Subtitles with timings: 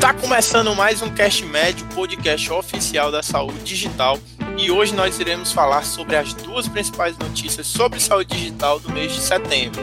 [0.00, 4.18] Está começando mais um Cast Médio, podcast oficial da saúde digital,
[4.56, 9.12] e hoje nós iremos falar sobre as duas principais notícias sobre saúde digital do mês
[9.12, 9.82] de setembro.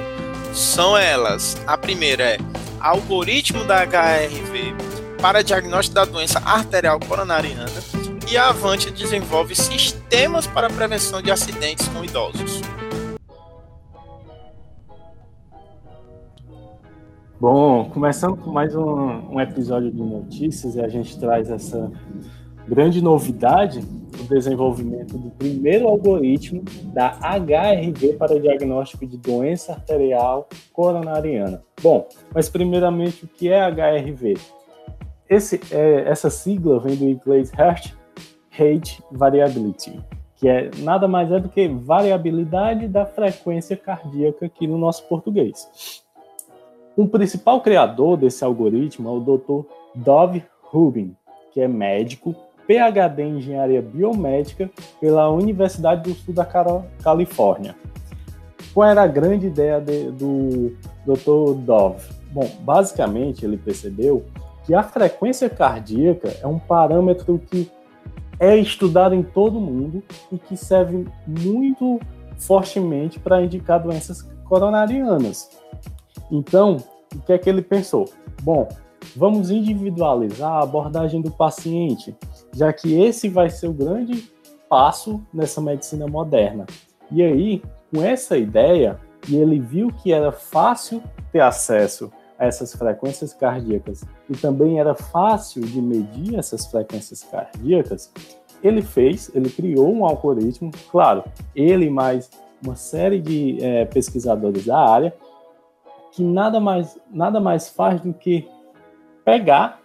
[0.55, 2.39] São elas: a primeira é
[2.79, 4.73] algoritmo da HRV
[5.21, 7.69] para diagnóstico da doença arterial coronariana,
[8.27, 12.63] e a Avante desenvolve sistemas para prevenção de acidentes com idosos.
[17.39, 21.91] Bom, começando com mais um, um, episódio de notícias, e a gente traz essa
[22.67, 23.79] grande novidade,
[24.19, 26.63] o desenvolvimento do primeiro algoritmo
[26.95, 31.61] da HRV para diagnóstico de doença arterial coronariana.
[31.79, 34.33] Bom, mas primeiramente o que é HRV?
[35.29, 37.93] Esse, é, essa sigla vem do inglês Heart
[38.49, 40.03] Rate Variability,
[40.37, 46.06] que é nada mais é do que variabilidade da frequência cardíaca aqui no nosso português.
[46.97, 49.69] O principal criador desse algoritmo é o Dr.
[49.93, 51.15] Dove Rubin,
[51.53, 54.67] que é médico, PhD em engenharia biomédica
[54.99, 56.43] pela Universidade do Sul da
[57.03, 57.75] Califórnia.
[58.73, 61.59] Qual era a grande ideia de, do Dr.
[61.59, 62.09] Dove?
[62.31, 64.25] Bom, basicamente ele percebeu
[64.65, 67.69] que a frequência cardíaca é um parâmetro que
[68.39, 70.01] é estudado em todo mundo
[70.31, 71.99] e que serve muito
[72.39, 75.47] fortemente para indicar doenças coronarianas.
[76.31, 76.77] Então,
[77.15, 78.09] o que é que ele pensou?
[78.41, 78.67] Bom,
[79.15, 82.15] vamos individualizar a abordagem do paciente,
[82.53, 84.29] já que esse vai ser o grande
[84.69, 86.65] passo nessa medicina moderna.
[87.11, 87.61] E aí,
[87.93, 91.01] com essa ideia, e ele viu que era fácil
[91.31, 98.11] ter acesso a essas frequências cardíacas e também era fácil de medir essas frequências cardíacas,
[98.63, 101.23] ele fez, ele criou um algoritmo, claro,
[101.55, 102.29] ele mais
[102.63, 105.13] uma série de é, pesquisadores da área,
[106.17, 108.49] que nada mais, nada mais faz do que
[109.23, 109.79] pegar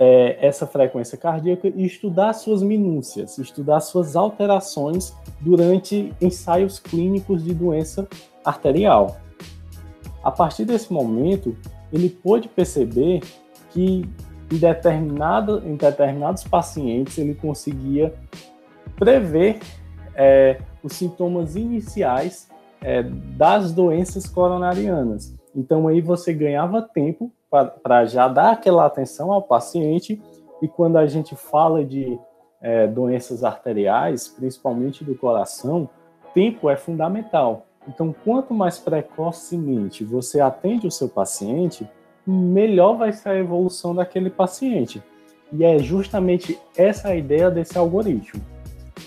[0.00, 7.54] é, essa frequência cardíaca e estudar suas minúcias, estudar suas alterações durante ensaios clínicos de
[7.54, 8.08] doença
[8.44, 9.18] arterial.
[10.24, 11.56] A partir desse momento,
[11.92, 13.20] ele pôde perceber
[13.70, 14.04] que
[14.52, 18.12] em, determinado, em determinados pacientes ele conseguia
[18.96, 19.60] prever
[20.16, 22.48] é, os sintomas iniciais
[22.80, 25.38] é, das doenças coronarianas.
[25.54, 27.32] Então aí você ganhava tempo
[27.82, 30.20] para já dar aquela atenção ao paciente
[30.62, 32.18] e quando a gente fala de
[32.60, 35.88] é, doenças arteriais, principalmente do coração,
[36.34, 37.66] tempo é fundamental.
[37.88, 41.88] Então, quanto mais precocemente você atende o seu paciente,
[42.26, 45.02] melhor vai ser a evolução daquele paciente.
[45.52, 48.40] E é justamente essa a ideia desse algoritmo.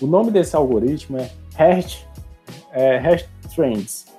[0.02, 2.04] O nome desse algoritmo é Heart,
[2.72, 4.13] é, Heart Trends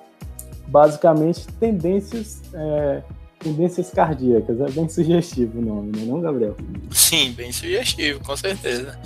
[0.66, 3.02] basicamente tendências, é,
[3.38, 4.60] tendências cardíacas.
[4.60, 6.56] É bem sugestivo o nome, não é não, Gabriel?
[6.90, 8.98] Sim, bem sugestivo, com certeza.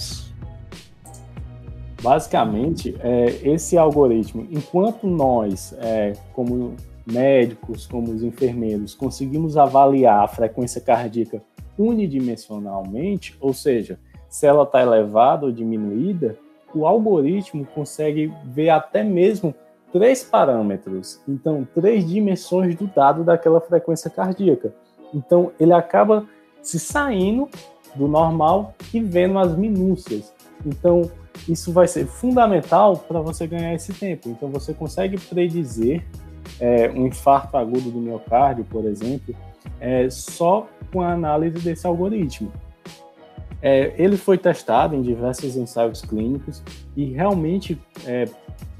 [2.02, 10.28] Basicamente, é, esse algoritmo, enquanto nós, é, como médicos, como os enfermeiros, conseguimos avaliar a
[10.28, 11.42] frequência cardíaca
[11.78, 16.38] unidimensionalmente, ou seja, se ela está elevada ou diminuída,
[16.74, 19.54] o algoritmo consegue ver até mesmo
[19.92, 24.72] três parâmetros, então três dimensões do dado daquela frequência cardíaca.
[25.12, 26.26] Então ele acaba
[26.62, 27.48] se saindo
[27.94, 30.32] do normal e vendo as minúcias.
[30.64, 31.10] Então
[31.48, 34.28] isso vai ser fundamental para você ganhar esse tempo.
[34.28, 36.04] Então você consegue predizer
[36.60, 39.34] é, um infarto agudo do miocárdio, por exemplo,
[39.80, 42.52] é, só com a análise desse algoritmo.
[43.62, 46.62] É, ele foi testado em diversos ensaios clínicos
[46.96, 48.26] e realmente é,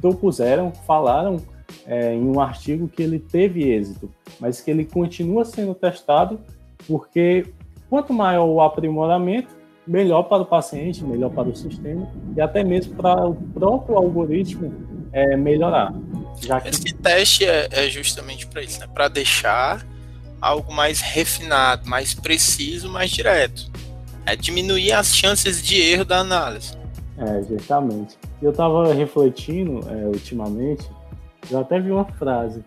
[0.01, 1.39] propuseram, falaram
[1.87, 6.41] é, em um artigo que ele teve êxito, mas que ele continua sendo testado
[6.87, 7.47] porque
[7.89, 9.49] quanto maior o aprimoramento,
[9.87, 14.73] melhor para o paciente, melhor para o sistema e até mesmo para o próprio algoritmo
[15.13, 15.93] é, melhorar.
[16.41, 16.69] Que...
[16.69, 18.87] Esse teste é, é justamente para isso, né?
[18.93, 19.85] para deixar
[20.41, 23.71] algo mais refinado, mais preciso, mais direto.
[24.25, 26.79] É diminuir as chances de erro da análise.
[27.19, 28.17] É, justamente.
[28.41, 30.89] Eu estava refletindo é, ultimamente,
[31.51, 32.65] eu até vi uma frase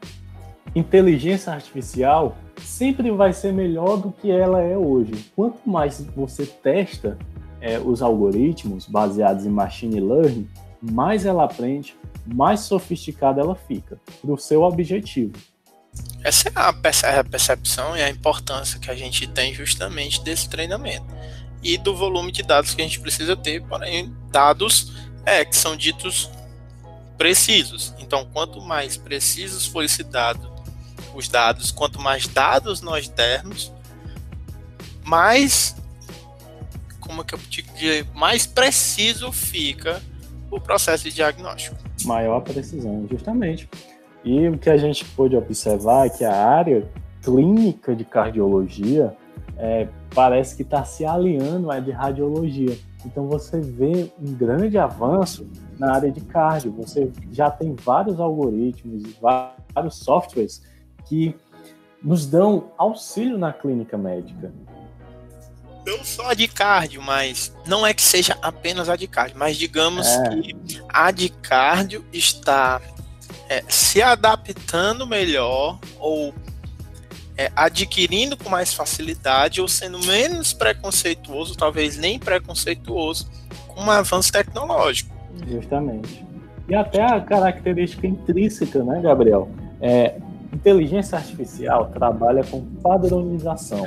[0.75, 5.13] inteligência artificial sempre vai ser melhor do que ela é hoje.
[5.35, 7.17] Quanto mais você testa
[7.61, 10.47] é, os algoritmos baseados em machine learning,
[10.81, 11.95] mais ela aprende,
[12.25, 15.33] mais sofisticada ela fica para o seu objetivo.
[16.23, 21.05] Essa é a percepção e a importância que a gente tem justamente desse treinamento
[21.61, 24.91] e do volume de dados que a gente precisa ter, porém, dados
[25.25, 26.29] é, que são ditos
[27.17, 27.93] precisos.
[27.99, 30.51] Então, quanto mais precisos for esse dado,
[31.13, 33.71] os dados, quanto mais dados nós dermos,
[35.03, 35.75] mais
[36.99, 40.01] como que eu digo, mais preciso fica
[40.49, 41.75] o processo de diagnóstico.
[42.05, 43.69] Maior precisão, justamente.
[44.23, 46.87] E o que a gente pôde observar é que a área
[47.21, 49.15] clínica de cardiologia
[49.57, 52.77] é, parece que está se alinhando à de radiologia.
[53.05, 55.47] Então você vê um grande avanço
[55.77, 56.71] na área de cardio.
[56.73, 60.63] Você já tem vários algoritmos, vários softwares
[61.05, 61.35] que
[62.01, 64.53] nos dão auxílio na clínica médica.
[65.85, 69.57] Não só a de cardio, mas não é que seja apenas a de cardio, mas
[69.57, 70.29] digamos é.
[70.29, 72.81] que a de cardio está
[73.49, 76.33] é, se adaptando melhor ou
[77.37, 83.29] é, adquirindo com mais facilidade ou sendo menos preconceituoso, talvez nem preconceituoso,
[83.67, 85.13] com um avanço tecnológico.
[85.47, 86.23] Justamente.
[86.67, 89.49] E até a característica intrínseca, né, Gabriel?
[89.81, 90.15] É,
[90.53, 93.85] inteligência artificial trabalha com padronização.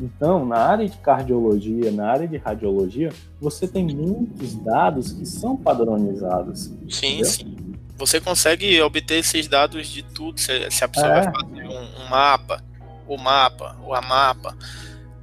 [0.00, 3.10] Então, na área de cardiologia, na área de radiologia,
[3.40, 6.72] você tem muitos dados que são padronizados.
[6.88, 7.24] Sim, entendeu?
[7.24, 7.56] sim.
[7.96, 10.40] Você consegue obter esses dados de tudo.
[10.40, 10.52] Se,
[10.82, 11.22] a pessoa é.
[11.22, 12.62] vai fazer um, um mapa,
[13.14, 14.56] o mapa, o AMAPA,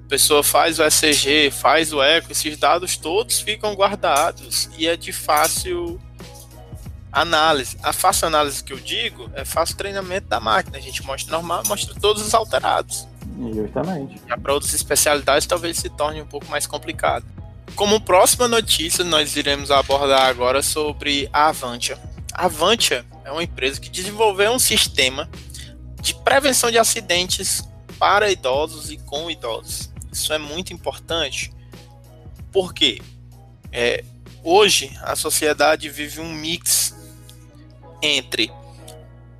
[0.05, 4.95] a pessoa faz o ECG, faz o eco, esses dados todos ficam guardados e é
[4.95, 5.99] de fácil
[7.11, 7.77] análise.
[7.83, 10.77] A fácil análise que eu digo é fácil treinamento da máquina.
[10.77, 13.07] A gente mostra normal, mostra todos os alterados.
[13.53, 14.19] Justamente.
[14.41, 17.25] Para outras especialidades talvez se torne um pouco mais complicado.
[17.75, 21.97] Como próxima notícia, nós iremos abordar agora sobre a Avantia.
[22.33, 25.29] A Avantia é uma empresa que desenvolveu um sistema
[26.01, 27.61] de prevenção de acidentes
[27.99, 29.91] para idosos e com idosos.
[30.11, 31.53] Isso é muito importante,
[32.51, 33.01] porque
[33.71, 34.03] é,
[34.43, 36.95] hoje a sociedade vive um mix
[38.01, 38.51] entre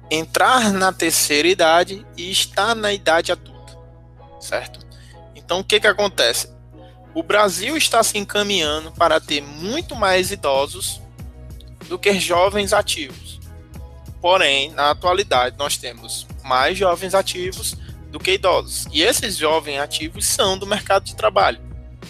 [0.10, 3.78] entrar na terceira idade e estar na idade adulta,
[4.40, 4.80] certo?
[5.36, 6.50] Então o que que acontece?
[7.14, 11.02] O Brasil está se encaminhando para ter muito mais idosos
[11.88, 13.40] do que jovens ativos.
[14.22, 17.76] Porém, na atualidade nós temos mais jovens ativos
[18.18, 18.88] do que idosos.
[18.92, 21.62] E esses jovens ativos são do mercado de trabalho.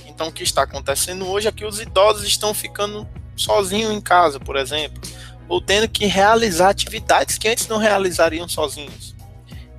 [0.08, 4.40] Então, o que está acontecendo hoje é que os idosos estão ficando sozinhos em casa,
[4.40, 5.00] por exemplo,
[5.48, 9.16] ou tendo que realizar atividades que antes não realizariam sozinhos.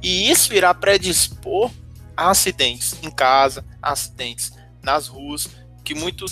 [0.02, 1.70] E isso irá predispor
[2.16, 4.52] a acidentes em casa, acidentes
[4.82, 5.48] nas ruas,
[5.82, 6.26] que muito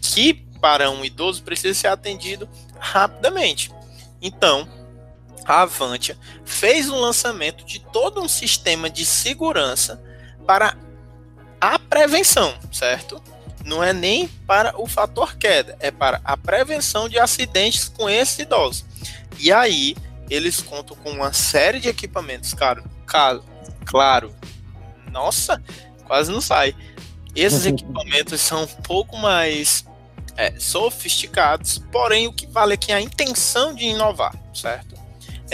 [0.00, 2.48] que para um idoso precisa ser atendido
[2.78, 3.70] rapidamente.
[4.20, 4.66] Então,
[5.44, 10.02] a Avantia fez um lançamento de todo um sistema de segurança
[10.46, 10.76] para
[11.60, 13.22] a prevenção, certo?
[13.64, 18.38] Não é nem para o fator queda, é para a prevenção de acidentes com esses
[18.38, 18.84] idosos.
[19.38, 19.96] E aí,
[20.28, 23.44] eles contam com uma série de equipamentos, caro, caro,
[23.86, 24.34] claro.
[25.10, 25.62] Nossa,
[26.04, 26.74] quase não sai.
[27.34, 29.84] Esses equipamentos são um pouco mais
[30.36, 34.93] é, sofisticados, porém o que vale aqui é a intenção de inovar, certo?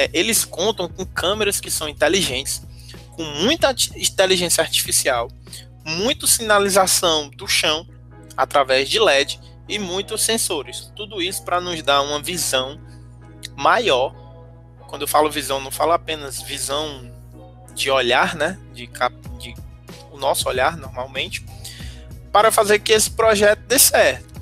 [0.00, 2.62] É, eles contam com câmeras que são inteligentes,
[3.10, 5.30] com muita inteligência artificial,
[5.84, 7.86] muito sinalização do chão
[8.34, 9.38] através de LED
[9.68, 10.90] e muitos sensores.
[10.96, 12.80] Tudo isso para nos dar uma visão
[13.54, 14.14] maior.
[14.88, 17.12] Quando eu falo visão, não falo apenas visão
[17.74, 18.58] de olhar, né?
[18.72, 19.54] De, cap, de
[20.10, 21.44] o nosso olhar normalmente,
[22.32, 24.40] para fazer que esse projeto dê certo.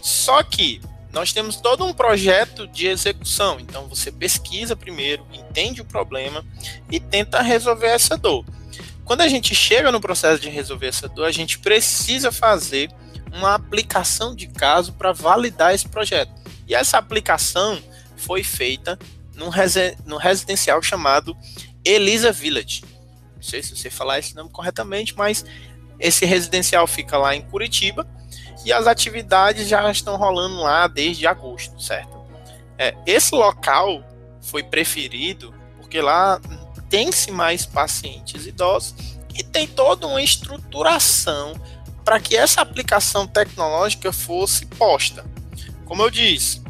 [0.00, 0.80] Só que
[1.12, 3.58] nós temos todo um projeto de execução.
[3.58, 6.44] Então você pesquisa primeiro, entende o problema
[6.90, 8.44] e tenta resolver essa dor.
[9.04, 12.90] Quando a gente chega no processo de resolver essa dor, a gente precisa fazer
[13.32, 16.32] uma aplicação de caso para validar esse projeto.
[16.66, 17.80] E essa aplicação
[18.16, 18.98] foi feita
[19.34, 21.36] num, resi num residencial chamado
[21.84, 22.82] Elisa Village.
[23.34, 25.44] Não sei se você falar esse nome corretamente, mas
[25.98, 28.06] esse residencial fica lá em Curitiba
[28.64, 32.18] e as atividades já estão rolando lá desde agosto, certo?
[32.76, 34.02] É, esse local
[34.40, 36.40] foi preferido porque lá
[36.88, 38.94] tem-se mais pacientes idosos
[39.34, 41.54] e tem toda uma estruturação
[42.04, 45.24] para que essa aplicação tecnológica fosse posta.
[45.84, 46.62] Como eu disse,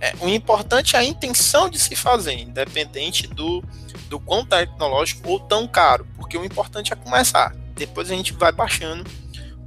[0.00, 3.62] é, o importante é a intenção de se fazer, independente do,
[4.08, 7.54] do quão tecnológico ou tão caro, porque o importante é começar.
[7.74, 9.08] Depois a gente vai baixando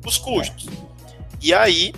[0.06, 0.68] os custos.
[1.42, 1.94] E aí,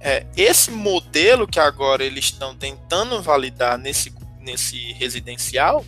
[0.00, 5.84] é, esse modelo que agora eles estão tentando validar nesse, nesse residencial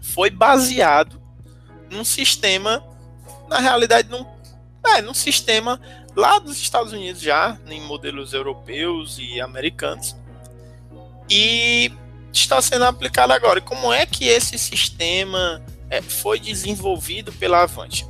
[0.00, 1.20] foi baseado
[1.90, 2.82] num sistema,
[3.48, 4.24] na realidade, num,
[4.86, 5.80] é, num sistema
[6.16, 10.16] lá dos Estados Unidos já, em modelos europeus e americanos.
[11.28, 11.92] E
[12.32, 13.58] está sendo aplicado agora.
[13.58, 18.06] E como é que esse sistema é, foi desenvolvido pela Avante?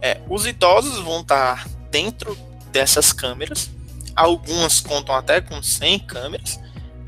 [0.00, 2.36] É, os idosos vão estar dentro
[2.74, 3.70] dessas câmeras,
[4.16, 6.60] algumas contam até com 100 câmeras,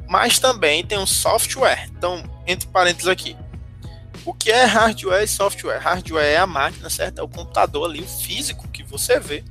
[0.08, 1.88] mas também tem um software.
[1.90, 3.36] Então, entre parênteses aqui,
[4.24, 5.78] o que é hardware e software?
[5.78, 7.18] Hardware é a máquina, certo?
[7.18, 9.42] É o computador ali, o físico que você vê.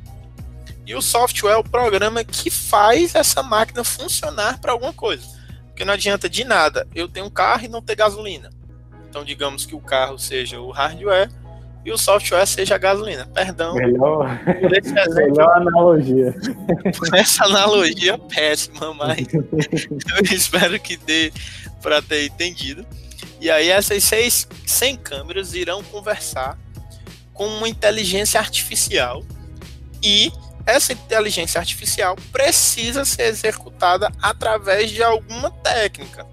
[0.85, 5.25] E o software é o programa que faz essa máquina funcionar para alguma coisa.
[5.67, 8.49] Porque não adianta de nada eu ter um carro e não ter gasolina.
[9.09, 11.29] Então, digamos que o carro seja o hardware
[11.85, 13.27] e o software seja gasolina.
[13.27, 13.75] Perdão.
[13.75, 14.39] Melhor,
[15.13, 16.35] melhor analogia.
[17.13, 21.31] Essa analogia péssima, mas eu espero que dê
[21.81, 22.85] para ter entendido.
[23.39, 26.57] E aí essas seis, 100 câmeras irão conversar
[27.33, 29.23] com uma inteligência artificial
[30.01, 30.31] e
[30.65, 36.25] essa inteligência artificial precisa ser executada através de alguma técnica.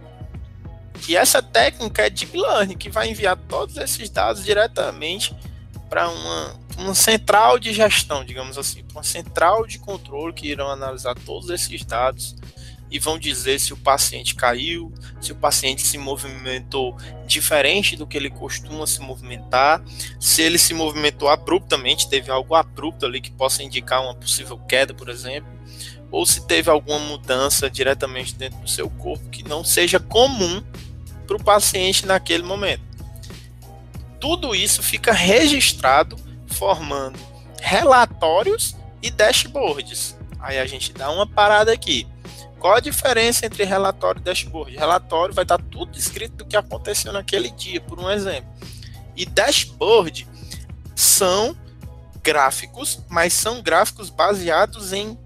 [1.08, 5.34] E essa técnica é Deep Learning, que vai enviar todos esses dados diretamente
[5.88, 11.14] para uma, uma central de gestão, digamos assim, uma central de controle que irão analisar
[11.26, 12.36] todos esses dados
[12.90, 18.18] e vão dizer se o paciente caiu, se o paciente se movimentou diferente do que
[18.18, 19.82] ele costuma se movimentar,
[20.20, 24.92] se ele se movimentou abruptamente, teve algo abrupto ali que possa indicar uma possível queda,
[24.92, 25.50] por exemplo,
[26.10, 30.62] ou se teve alguma mudança diretamente dentro do seu corpo que não seja comum
[31.32, 32.82] para o paciente naquele momento.
[34.20, 37.18] Tudo isso fica registrado, formando
[37.60, 40.16] relatórios e dashboards.
[40.38, 42.06] Aí a gente dá uma parada aqui.
[42.58, 44.76] Qual a diferença entre relatório e dashboard?
[44.76, 48.50] Relatório vai estar tudo escrito do que aconteceu naquele dia, por um exemplo.
[49.16, 50.28] E dashboard
[50.94, 51.56] são
[52.22, 55.18] gráficos, mas são gráficos baseados em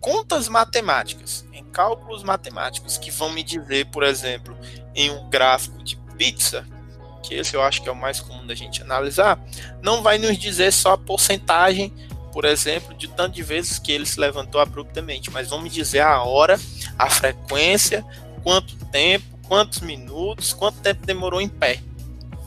[0.00, 1.43] contas matemáticas, em
[1.74, 4.56] cálculos matemáticos, que vão me dizer, por exemplo,
[4.94, 6.64] em um gráfico de pizza,
[7.22, 9.38] que esse eu acho que é o mais comum da gente analisar,
[9.82, 11.92] não vai nos dizer só a porcentagem
[12.34, 16.20] por exemplo, de tanto de vezes que ele se levantou abruptamente, mas vamos dizer a
[16.24, 16.58] hora,
[16.98, 18.04] a frequência,
[18.42, 21.78] quanto tempo, quantos minutos, quanto tempo demorou em pé.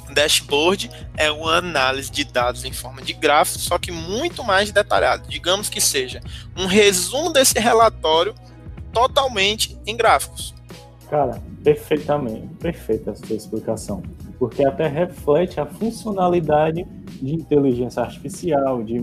[0.09, 5.29] Dashboard é uma análise de dados em forma de gráfico, só que muito mais detalhado.
[5.29, 6.21] Digamos que seja
[6.53, 8.35] um resumo desse relatório
[8.97, 10.55] totalmente em gráficos.
[11.09, 14.01] Cara, perfeitamente, perfeita a sua explicação,
[14.39, 16.83] porque até reflete a funcionalidade
[17.21, 18.97] de inteligência artificial, de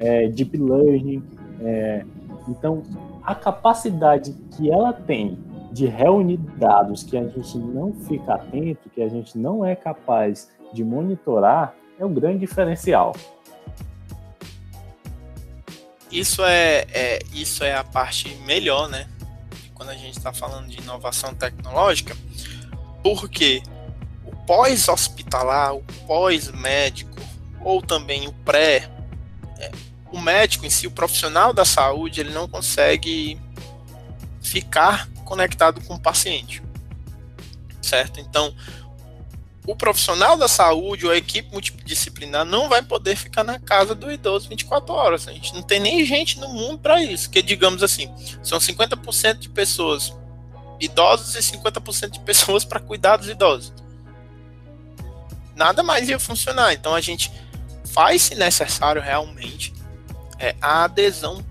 [0.00, 1.22] é, deep learning.
[1.60, 2.04] É,
[2.48, 2.82] então,
[3.22, 5.38] a capacidade que ela tem
[5.70, 10.48] de reunir dados que a gente não fica atento, que a gente não é capaz
[10.72, 13.14] de monitorar, é um grande diferencial.
[16.10, 19.06] Isso é, é isso é a parte melhor, né?
[19.86, 22.16] Quando a gente está falando de inovação tecnológica,
[23.04, 23.62] porque
[24.24, 27.16] o pós-hospitalar, o pós-médico,
[27.60, 28.90] ou também o pré,
[29.60, 29.70] é,
[30.10, 33.40] o médico em si, o profissional da saúde, ele não consegue
[34.42, 36.60] ficar conectado com o paciente,
[37.80, 38.18] certo?
[38.18, 38.52] Então,
[39.66, 44.10] o profissional da saúde ou a equipe multidisciplinar não vai poder ficar na casa do
[44.10, 45.26] idoso 24 horas.
[45.26, 47.28] A gente não tem nem gente no mundo para isso.
[47.28, 48.08] Que, digamos assim,
[48.42, 50.14] são 50% de pessoas
[50.78, 53.72] idosas e 50% de pessoas para cuidar dos idosos.
[55.56, 56.72] Nada mais ia funcionar.
[56.72, 57.32] Então, a gente
[57.92, 59.74] faz se necessário realmente
[60.38, 61.44] é, a adesão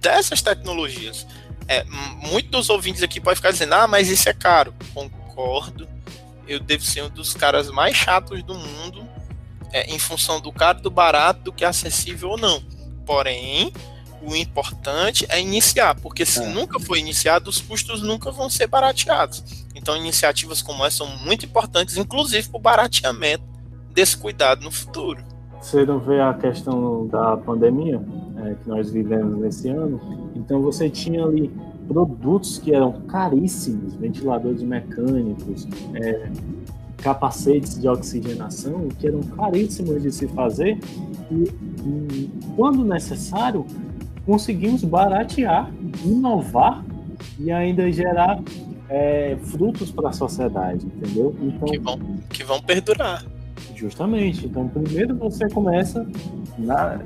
[0.00, 1.26] dessas tecnologias.
[1.68, 4.72] É, muitos dos ouvintes aqui podem ficar dizendo, ah, mas isso é caro.
[4.94, 5.95] Concordo.
[6.46, 9.06] Eu devo ser um dos caras mais chatos do mundo
[9.72, 12.62] é, em função do caro do barato, do que é acessível ou não.
[13.04, 13.72] Porém,
[14.22, 16.46] o importante é iniciar, porque se é.
[16.48, 19.66] nunca for iniciado, os custos nunca vão ser barateados.
[19.74, 23.44] Então, iniciativas como essa são muito importantes, inclusive para o barateamento
[23.92, 25.22] desse cuidado no futuro.
[25.60, 28.00] Você não vê a questão da pandemia
[28.44, 30.00] é, que nós vivemos nesse ano?
[30.36, 31.52] Então você tinha ali
[31.86, 36.30] produtos que eram caríssimos, ventiladores mecânicos, é,
[36.98, 40.78] capacetes de oxigenação que eram caríssimos de se fazer
[41.30, 41.34] e,
[41.84, 43.64] e quando necessário
[44.24, 45.70] conseguimos baratear,
[46.04, 46.84] inovar
[47.38, 48.40] e ainda gerar
[48.88, 51.34] é, frutos para a sociedade, entendeu?
[51.40, 51.98] Então, que, vão,
[52.30, 53.24] que vão perdurar.
[53.74, 54.46] Justamente.
[54.46, 56.06] Então, primeiro você começa
[56.58, 57.00] na.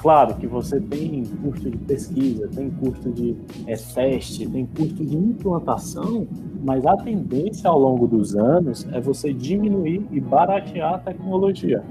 [0.00, 5.14] Claro que você tem custo de pesquisa, tem custo de é, teste, tem custo de
[5.14, 6.26] implantação,
[6.64, 11.84] mas a tendência ao longo dos anos é você diminuir e baratear a tecnologia.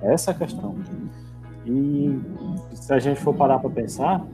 [0.00, 0.76] Essa é a questão.
[1.66, 2.20] E
[2.72, 4.24] se a gente for parar para pensar,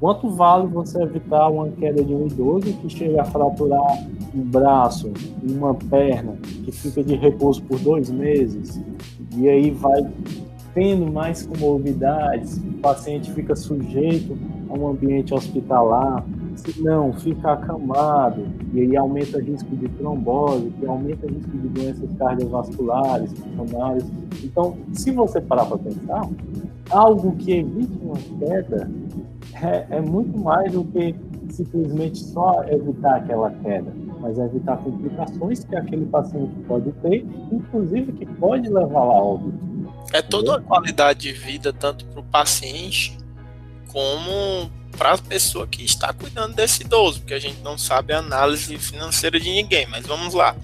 [0.00, 3.96] quanto vale você evitar uma queda de um idoso que chega a fraturar
[4.34, 6.32] um braço uma perna,
[6.64, 8.82] que fica de repouso por dois meses,
[9.36, 10.04] e aí vai
[10.78, 14.38] tendo mais comorbidades, o paciente fica sujeito
[14.70, 20.86] a um ambiente hospitalar, se não, fica acamado, e aí aumenta risco de trombose, que
[20.86, 24.04] aumenta risco de doenças cardiovasculares, pulmonares.
[24.44, 26.28] Então, se você parar para pensar,
[26.90, 28.88] algo que evite uma queda
[29.60, 31.12] é, é muito mais do que
[31.48, 38.26] simplesmente só evitar aquela queda, mas evitar complicações que aquele paciente pode ter, inclusive que
[38.26, 39.67] pode levar ao óbito.
[40.12, 43.16] É toda a qualidade de vida, tanto para o paciente
[43.88, 48.18] como para a pessoa que está cuidando desse idoso, porque a gente não sabe a
[48.18, 50.56] análise financeira de ninguém, mas vamos lá.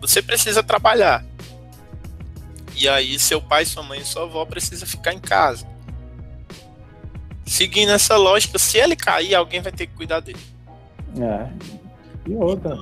[0.00, 1.24] Você precisa trabalhar.
[2.76, 5.66] E aí seu pai, sua mãe e sua avó precisa ficar em casa.
[7.46, 10.40] Seguindo essa lógica, se ele cair, alguém vai ter que cuidar dele.
[11.18, 11.48] É.
[12.26, 12.78] E outra.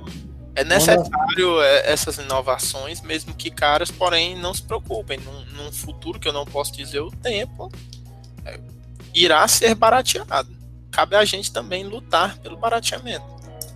[0.60, 5.18] É necessário é, essas inovações, mesmo que caras, porém não se preocupem.
[5.18, 7.70] Num, num futuro que eu não posso dizer o tempo,
[8.44, 8.58] é,
[9.14, 10.58] irá ser barateado
[10.98, 13.24] cabe a gente também lutar pelo barateamento.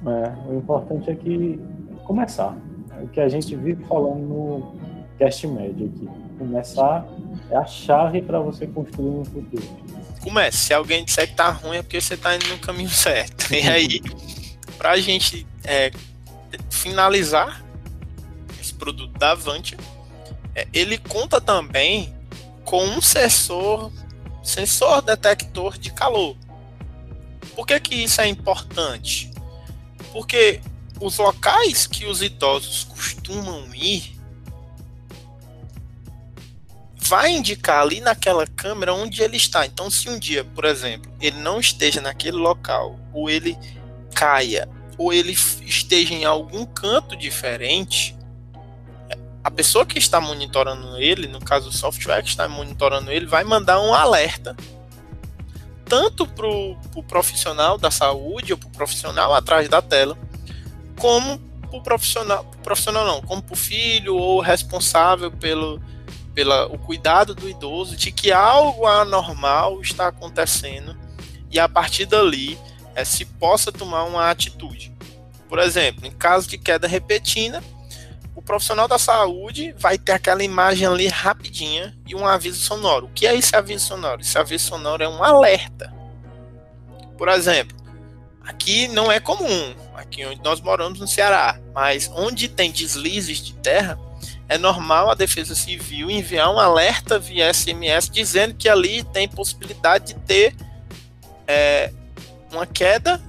[0.04, 1.60] É, o importante é que
[2.04, 2.56] começar.
[2.98, 4.74] É o que a gente vive falando no
[5.20, 6.08] cast médio aqui.
[6.36, 7.06] Começar
[7.48, 9.62] é a chave para você construir um futuro.
[10.20, 10.58] Comece.
[10.58, 13.54] Se alguém disser que tá ruim é porque você tá indo no caminho certo.
[13.54, 14.00] E aí,
[14.76, 15.92] para a gente é,
[16.82, 17.64] finalizar
[18.60, 19.76] esse produto da Avante,
[20.54, 22.14] é, ele conta também
[22.64, 23.92] com um sensor,
[24.42, 26.36] sensor detector de calor.
[27.54, 29.30] Por que, que isso é importante?
[30.12, 30.60] Porque
[31.00, 34.21] os locais que os idosos costumam ir
[36.97, 39.66] vai indicar ali naquela câmera onde ele está.
[39.66, 43.58] Então, se um dia, por exemplo, ele não esteja naquele local, ou ele
[44.14, 44.68] caia,
[44.99, 48.17] ou ele esteja em algum canto diferente,
[49.45, 53.45] a pessoa que está monitorando ele, no caso o software que está monitorando ele, vai
[53.45, 54.57] mandar um alerta
[55.93, 60.17] tanto para o pro profissional da saúde ou para o profissional atrás da tela,
[60.99, 65.78] como para o profissional, profissional não, como para o filho ou responsável pelo
[66.35, 70.97] pela, o cuidado do idoso de que algo anormal está acontecendo
[71.50, 72.59] e a partir dali
[72.95, 74.93] é, se possa tomar uma atitude.
[75.49, 77.63] Por exemplo, em caso de queda repentina,
[78.35, 83.07] o profissional da saúde vai ter aquela imagem ali rapidinha e um aviso sonoro.
[83.07, 84.21] O que é esse aviso sonoro?
[84.21, 85.93] Esse aviso sonoro é um alerta.
[87.19, 87.76] Por exemplo,
[88.43, 93.55] aqui não é comum, aqui onde nós moramos no Ceará, mas onde tem deslizes de
[93.55, 93.99] terra,
[94.49, 100.15] é normal a Defesa Civil enviar um alerta via SMS dizendo que ali tem possibilidade
[100.15, 100.57] de ter
[101.47, 101.93] é,
[102.52, 103.21] uma queda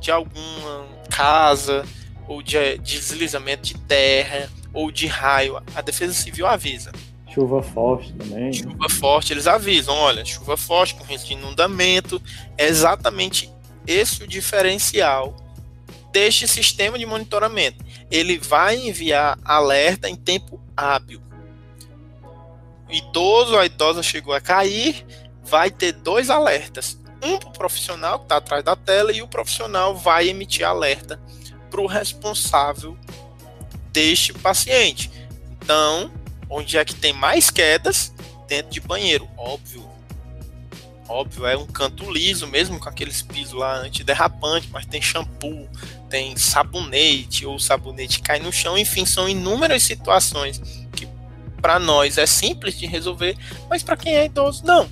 [0.00, 1.84] de alguma casa,
[2.28, 6.92] ou de deslizamento de terra, ou de raio, a Defesa Civil avisa.
[7.32, 8.52] Chuva forte também.
[8.52, 12.20] Chuva forte, eles avisam, olha, chuva forte com risco de inundamento,
[12.56, 13.50] é exatamente
[13.86, 15.36] esse o diferencial
[16.12, 17.84] deste sistema de monitoramento.
[18.10, 21.20] Ele vai enviar alerta em tempo hábil.
[22.88, 25.04] O idoso, a idosa chegou a cair,
[25.42, 26.98] vai ter dois alertas.
[27.24, 31.18] Um para o profissional que está atrás da tela e o profissional vai emitir alerta
[31.70, 32.96] para o responsável
[33.90, 35.10] deste paciente.
[35.52, 36.10] Então,
[36.50, 38.12] onde é que tem mais quedas?
[38.46, 39.88] Dentro de banheiro, óbvio.
[41.08, 45.68] Óbvio, é um canto liso, mesmo com aqueles pisos lá antiderrapante, mas tem shampoo,
[46.08, 50.60] tem sabonete, ou sabonete cai no chão, enfim, são inúmeras situações
[50.92, 51.06] que
[51.60, 53.36] para nós é simples de resolver,
[53.68, 54.88] mas para quem é idoso, não.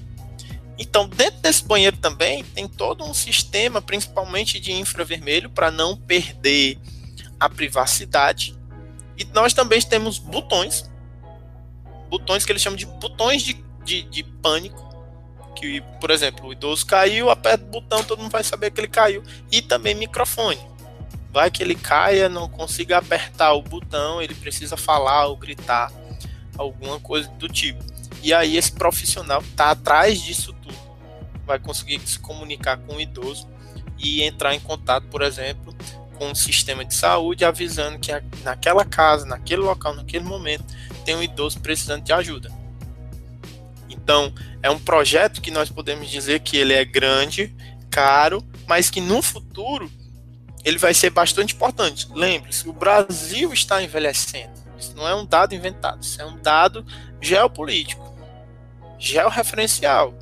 [0.78, 6.78] Então, dentro desse banheiro também tem todo um sistema, principalmente de infravermelho, para não perder
[7.38, 8.56] a privacidade.
[9.18, 10.90] E nós também temos botões,
[12.08, 14.90] botões que eles chamam de botões de, de, de pânico.
[15.54, 18.88] Que, por exemplo, o idoso caiu, aperta o botão, todo mundo vai saber que ele
[18.88, 19.22] caiu.
[19.50, 20.60] E também microfone.
[21.30, 25.90] Vai que ele caia, não consiga apertar o botão, ele precisa falar ou gritar,
[26.58, 27.91] alguma coisa do tipo.
[28.22, 30.54] E aí esse profissional está atrás disso
[31.46, 33.48] vai conseguir se comunicar com o idoso
[33.98, 35.74] e entrar em contato, por exemplo,
[36.14, 40.64] com o sistema de saúde avisando que naquela casa, naquele local, naquele momento,
[41.04, 42.50] tem um idoso precisando de ajuda.
[43.88, 44.32] Então,
[44.62, 47.54] é um projeto que nós podemos dizer que ele é grande,
[47.90, 49.90] caro, mas que no futuro
[50.64, 52.08] ele vai ser bastante importante.
[52.12, 54.52] Lembre-se, o Brasil está envelhecendo.
[54.78, 56.84] Isso não é um dado inventado, isso é um dado
[57.20, 58.11] geopolítico,
[59.02, 60.14] georreferencial.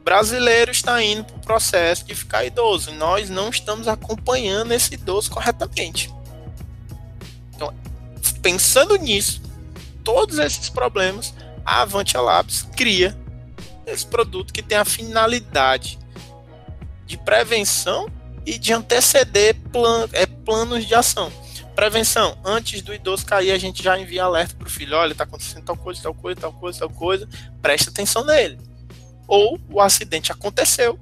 [0.00, 4.94] O brasileiro está indo para o processo de ficar idoso nós não estamos acompanhando esse
[4.94, 6.12] idoso corretamente.
[7.54, 7.72] Então,
[8.42, 9.40] pensando nisso,
[10.02, 11.32] todos esses problemas,
[11.64, 13.16] a Avantia Labs cria
[13.86, 15.96] esse produto que tem a finalidade
[17.06, 18.08] de prevenção
[18.44, 21.30] e de anteceder plan é, planos de ação.
[21.80, 25.24] Prevenção, antes do idoso cair, a gente já envia alerta para o filho: olha, está
[25.24, 27.28] acontecendo tal coisa, tal coisa, tal coisa, tal coisa,
[27.62, 28.58] presta atenção nele.
[29.26, 31.00] Ou o acidente aconteceu,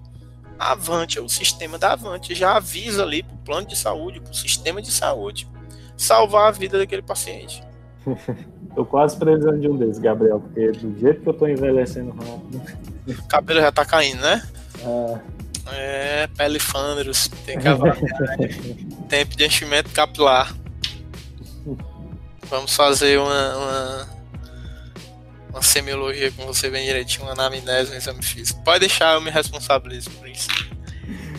[0.57, 4.31] a Avante, o sistema da Avante, já avisa ali para o plano de saúde, para
[4.31, 5.49] o sistema de saúde,
[5.97, 7.61] salvar a vida daquele paciente.
[8.73, 12.62] tô quase precisando de um desses, Gabriel, porque do jeito que eu tô envelhecendo rápido.
[13.09, 14.49] O cabelo já tá caindo, né?
[14.81, 15.38] É.
[15.73, 18.49] É, pelifandros, tem que avaliar, né?
[19.11, 20.55] Tempo de enchimento capilar.
[22.49, 24.09] Vamos fazer uma, uma,
[25.51, 28.63] uma semiologia com você bem direitinho, uma anamnese, um exame físico.
[28.63, 30.49] Pode deixar, eu me responsabilizo por isso.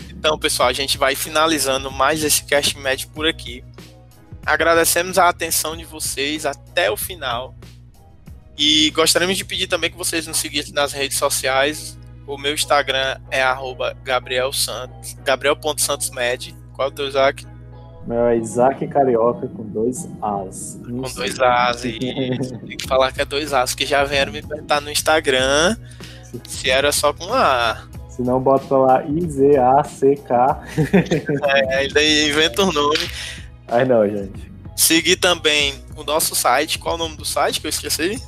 [0.09, 3.63] Então, pessoal, a gente vai finalizando mais esse cast médio por aqui.
[4.45, 7.55] Agradecemos a atenção de vocês até o final.
[8.57, 11.97] E gostaríamos de pedir também que vocês nos seguissem nas redes sociais.
[12.27, 13.41] O meu Instagram é
[14.03, 16.55] Gabriel Santos, Gabriel.santosmed.
[16.73, 17.47] Qual é o teu Isaac?
[18.09, 20.79] Meu é Isaac Carioca com dois As.
[20.83, 21.99] Com dois As, e
[22.65, 25.77] tem que falar que é dois As, que já vieram me perguntar no Instagram
[26.47, 27.87] se era só com A.
[28.09, 30.63] Se não, bota lá I-Z-A-C-K.
[31.49, 33.07] é, ainda inventa um nome.
[33.67, 34.51] Ai não, gente.
[34.75, 36.79] Seguir também o nosso site.
[36.79, 38.19] Qual é o nome do site que eu esqueci?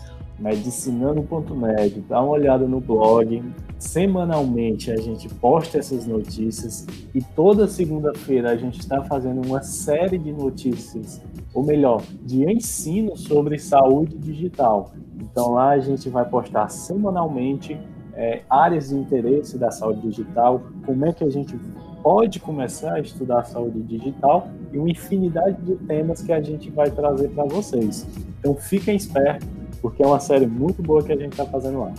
[0.42, 3.44] medicinando.med, dá uma olhada no blog.
[3.78, 10.18] Semanalmente a gente posta essas notícias e toda segunda-feira a gente está fazendo uma série
[10.18, 11.22] de notícias,
[11.54, 14.92] ou melhor, de ensino sobre saúde digital.
[15.20, 17.78] Então lá a gente vai postar semanalmente
[18.14, 21.56] é, áreas de interesse da saúde digital, como é que a gente
[22.04, 26.90] pode começar a estudar saúde digital e uma infinidade de temas que a gente vai
[26.90, 28.08] trazer para vocês.
[28.40, 31.94] Então fiquem espertos porque é uma série muito boa que a gente está fazendo lá.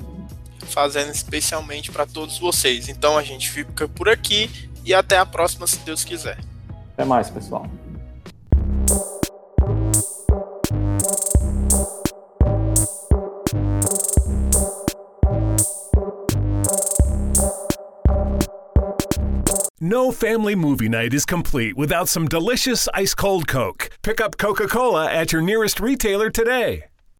[0.61, 2.89] Fazendo especialmente para todos vocês.
[2.89, 4.49] Então a gente fica por aqui
[4.85, 6.39] e até a próxima, se Deus quiser.
[6.95, 7.67] Até mais, pessoal.
[19.81, 23.91] No family movie night is complete without some delicious ice cold Coke.
[24.03, 26.92] Pick up Coca Cola at your nearest retailer today.